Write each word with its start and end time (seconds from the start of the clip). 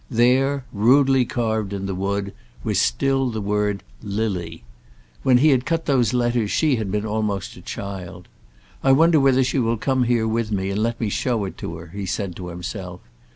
There, 0.09 0.65
rudely 0.73 1.25
carved 1.25 1.73
in 1.73 1.85
the 1.85 1.93
wood, 1.93 2.33
was 2.63 2.79
still 2.81 3.29
the 3.29 3.39
word 3.39 3.83
LILY. 4.01 4.63
When 5.21 5.37
he 5.37 5.55
cut 5.59 5.85
those 5.85 6.11
letters 6.11 6.49
she 6.49 6.77
had 6.77 6.89
been 6.91 7.05
almost 7.05 7.55
a 7.55 7.61
child. 7.61 8.27
"I 8.83 8.93
wonder 8.93 9.19
whether 9.19 9.43
she 9.43 9.59
will 9.59 9.77
come 9.77 10.05
here 10.05 10.27
with 10.27 10.51
me 10.51 10.71
and 10.71 10.81
let 10.81 10.99
me 10.99 11.09
show 11.09 11.45
it 11.45 11.55
to 11.59 11.75
her," 11.77 11.87
he 11.93 12.07
said 12.07 12.35
to 12.37 12.47
himself. 12.47 13.01